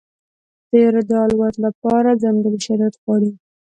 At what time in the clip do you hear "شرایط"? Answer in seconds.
2.65-2.95